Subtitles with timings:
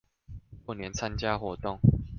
[0.65, 1.79] 過年參加活動